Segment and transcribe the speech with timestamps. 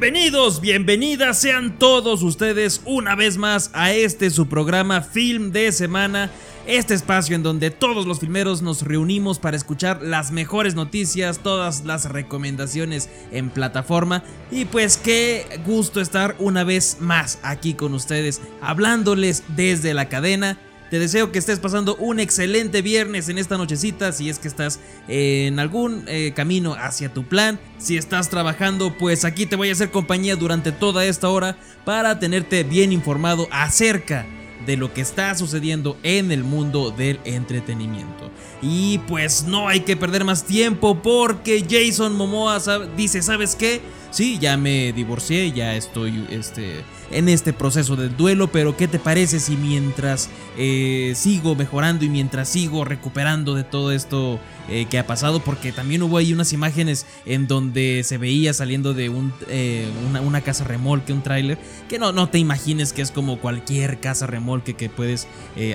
[0.00, 6.30] Bienvenidos, bienvenidas sean todos ustedes una vez más a este su programa Film de Semana,
[6.66, 11.84] este espacio en donde todos los filmeros nos reunimos para escuchar las mejores noticias, todas
[11.84, 14.24] las recomendaciones en plataforma.
[14.50, 20.56] Y pues qué gusto estar una vez más aquí con ustedes hablándoles desde la cadena
[20.90, 24.12] te deseo que estés pasando un excelente viernes en esta nochecita.
[24.12, 27.60] Si es que estás en algún eh, camino hacia tu plan.
[27.78, 32.18] Si estás trabajando, pues aquí te voy a hacer compañía durante toda esta hora para
[32.18, 34.26] tenerte bien informado acerca
[34.66, 38.30] de lo que está sucediendo en el mundo del entretenimiento.
[38.62, 42.60] Y pues no hay que perder más tiempo porque Jason Momoa
[42.96, 43.80] dice, ¿sabes qué?
[44.10, 48.98] Sí, ya me divorcié, ya estoy este, en este proceso del duelo, pero ¿qué te
[48.98, 54.98] parece si mientras eh, sigo mejorando y mientras sigo recuperando de todo esto eh, que
[54.98, 55.38] ha pasado?
[55.38, 59.88] Porque también hubo ahí unas imágenes en donde se veía saliendo de un, eh,
[60.24, 64.26] una, casa remolque, un tráiler, que no, no te imagines que es como cualquier casa
[64.26, 65.26] remolque que puedes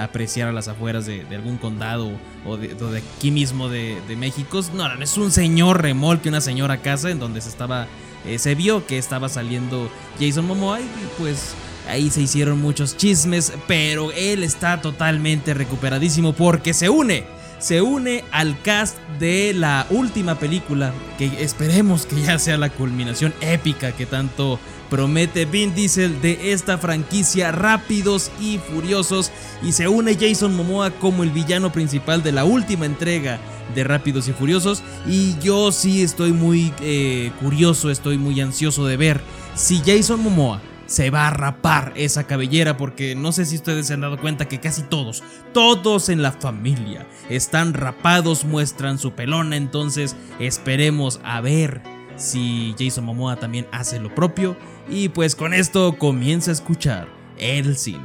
[0.00, 2.10] apreciar a las afueras de, algún condado
[2.44, 4.60] o de, aquí mismo de, de México.
[4.74, 7.86] No, no, es un señor remolque, una señora casa en donde se estaba
[8.24, 10.86] eh, se vio que estaba saliendo Jason Momoa y
[11.18, 11.54] pues
[11.88, 17.24] ahí se hicieron muchos chismes, pero él está totalmente recuperadísimo porque se une.
[17.62, 23.32] Se une al cast de la última película, que esperemos que ya sea la culminación
[23.40, 24.58] épica que tanto
[24.90, 29.30] promete Vin Diesel de esta franquicia Rápidos y Furiosos
[29.62, 33.38] y se une Jason Momoa como el villano principal de la última entrega
[33.76, 34.82] de Rápidos y Furiosos.
[35.06, 39.20] Y yo sí estoy muy eh, curioso, estoy muy ansioso de ver
[39.54, 40.60] si Jason Momoa
[40.92, 44.46] se va a rapar esa cabellera porque no sé si ustedes se han dado cuenta
[44.46, 45.22] que casi todos,
[45.54, 51.80] todos en la familia están rapados, muestran su pelona, entonces esperemos a ver
[52.16, 54.54] si Jason Momoa también hace lo propio
[54.86, 58.04] y pues con esto comienza a escuchar el cine.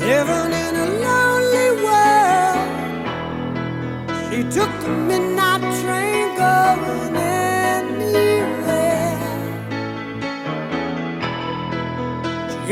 [0.00, 2.68] Living in a lonely world.
[4.28, 5.43] She took the midnight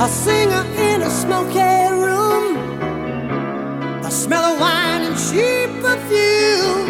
[0.00, 1.58] A singer in a smoky
[1.92, 2.54] room.
[4.00, 6.86] The smell of wine and cheap perfume.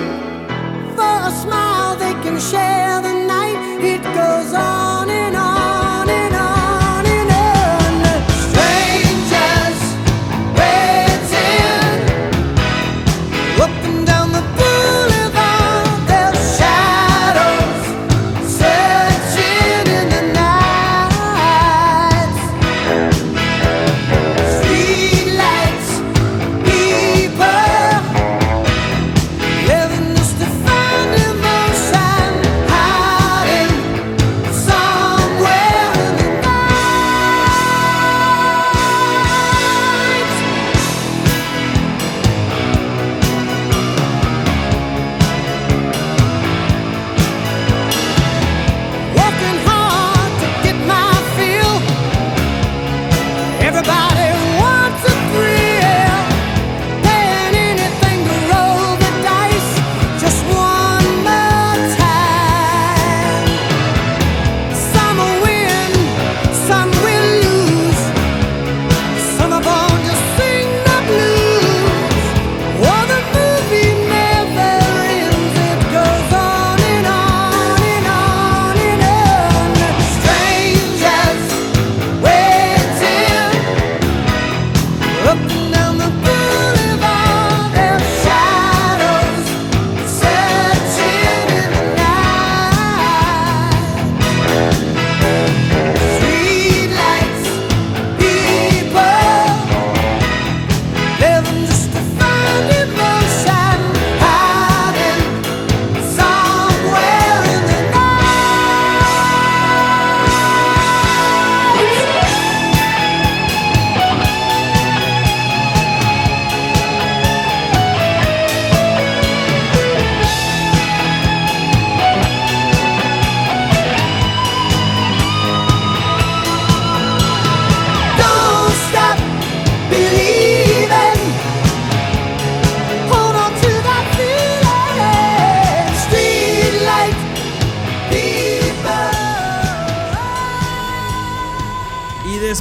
[0.94, 3.17] For a smile they can share the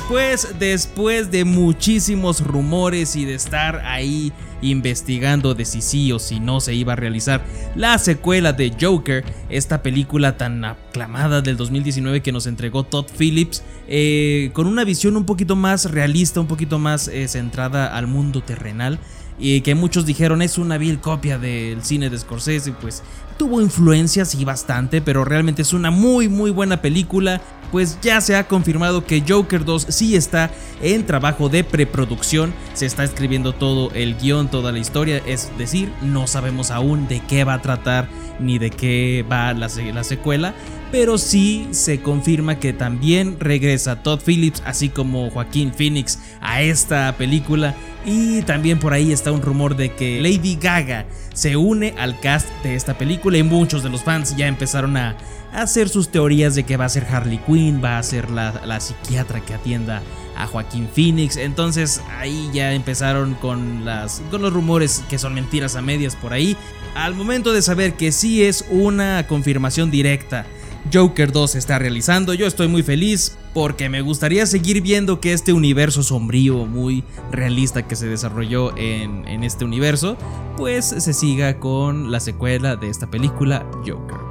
[0.08, 4.31] pues después de muchísimos rumores y de estar ahí
[4.62, 7.44] investigando de si sí o si no se iba a realizar
[7.75, 13.64] la secuela de Joker, esta película tan aclamada del 2019 que nos entregó Todd Phillips,
[13.88, 18.42] eh, con una visión un poquito más realista, un poquito más eh, centrada al mundo
[18.42, 19.00] terrenal
[19.40, 23.04] y que muchos dijeron es una vil copia del cine de Scorsese, pues
[23.38, 27.42] tuvo influencias y bastante, pero realmente es una muy muy buena película,
[27.72, 30.51] pues ya se ha confirmado que Joker 2 sí está
[30.81, 35.92] en trabajo de preproducción, se está escribiendo todo el guion, toda la historia, es decir,
[36.01, 38.07] no sabemos aún de qué va a tratar
[38.39, 40.54] ni de qué va la, la secuela,
[40.92, 47.13] pero sí se confirma que también regresa Todd Phillips, así como Joaquín Phoenix, a esta
[47.18, 47.75] película.
[48.06, 52.48] Y también por ahí está un rumor de que Lady Gaga se une al cast
[52.63, 55.18] de esta película y muchos de los fans ya empezaron a
[55.54, 58.80] hacer sus teorías de que va a ser Harley Quinn, va a ser la, la
[58.80, 60.02] psiquiatra que atienda
[60.36, 61.38] a Joaquín Phoenix.
[61.38, 66.34] Entonces ahí ya empezaron con, las, con los rumores que son mentiras a medias por
[66.34, 66.56] ahí.
[66.96, 70.46] Al momento de saber que sí es una confirmación directa
[70.94, 72.34] Joker 2 se está realizando.
[72.34, 77.88] Yo estoy muy feliz porque me gustaría seguir viendo que este universo sombrío, muy realista
[77.88, 80.15] que se desarrolló en, en este universo,
[80.57, 84.27] pues se siga con la secuela de esta película Joker.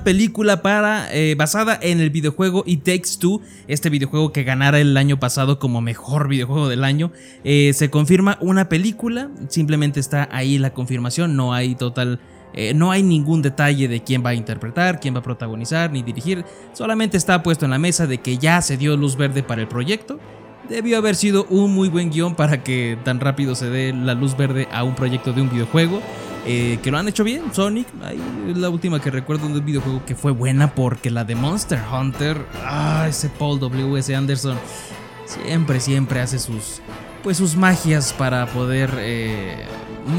[0.00, 4.96] Película para eh, basada en el videojuego It Takes Two, este videojuego que ganara el
[4.96, 7.12] año pasado como mejor videojuego del año.
[7.44, 12.20] Eh, se confirma una película, simplemente está ahí la confirmación, no hay total
[12.52, 16.02] eh, no hay ningún detalle de quién va a interpretar, quién va a protagonizar ni
[16.02, 19.60] dirigir, solamente está puesto en la mesa de que ya se dio luz verde para
[19.60, 20.18] el proyecto.
[20.68, 24.36] Debió haber sido un muy buen guion para que tan rápido se dé la luz
[24.36, 26.00] verde a un proyecto de un videojuego.
[26.46, 27.86] Eh, que lo han hecho bien, Sonic,
[28.48, 31.78] es la última que recuerdo de un videojuego que fue buena porque la de Monster
[31.92, 34.14] Hunter, ah, ese Paul W.S.
[34.14, 34.56] Anderson,
[35.26, 36.80] siempre, siempre hace sus,
[37.22, 39.66] pues sus magias para poder eh,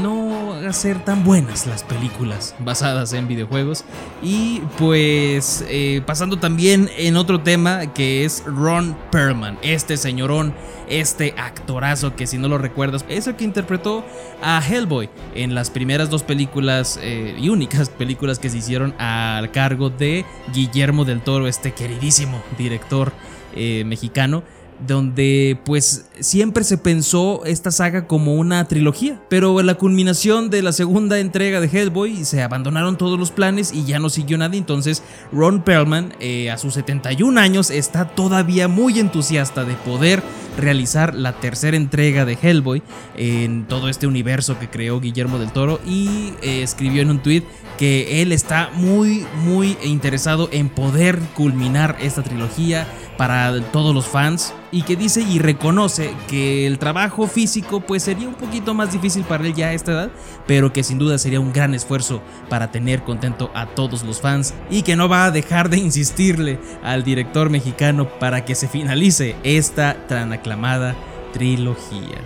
[0.02, 0.21] no
[0.66, 3.84] hacer tan buenas las películas basadas en videojuegos.
[4.22, 10.54] Y pues eh, pasando también en otro tema que es Ron Perlman, este señorón,
[10.88, 14.04] este actorazo que si no lo recuerdas es el que interpretó
[14.42, 19.50] a Hellboy en las primeras dos películas eh, y únicas películas que se hicieron al
[19.50, 23.12] cargo de Guillermo del Toro, este queridísimo director
[23.54, 24.44] mexicano
[24.86, 30.62] donde pues siempre se pensó esta saga como una trilogía, pero en la culminación de
[30.62, 34.56] la segunda entrega de Hellboy se abandonaron todos los planes y ya no siguió nada,
[34.56, 40.22] entonces Ron Perlman eh, a sus 71 años está todavía muy entusiasta de poder
[40.56, 42.82] realizar la tercera entrega de Hellboy
[43.16, 47.44] en todo este universo que creó Guillermo del Toro y eh, escribió en un tweet
[47.78, 52.86] que él está muy muy interesado en poder culminar esta trilogía
[53.16, 58.26] para todos los fans y que dice y reconoce que el trabajo físico pues sería
[58.26, 60.10] un poquito más difícil para él ya a esta edad,
[60.46, 64.54] pero que sin duda sería un gran esfuerzo para tener contento a todos los fans
[64.70, 69.36] y que no va a dejar de insistirle al director mexicano para que se finalice
[69.44, 70.96] esta tan aclamada
[71.34, 72.18] trilogía.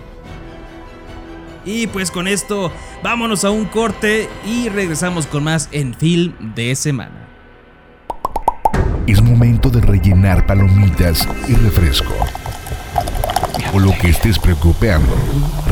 [1.65, 2.71] Y pues con esto
[3.03, 7.27] vámonos a un corte y regresamos con más en Film de Semana.
[9.05, 12.13] Es momento de rellenar palomitas y refresco.
[13.77, 15.15] O lo que estés preocupando.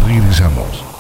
[0.06, 0.95] Regresamos.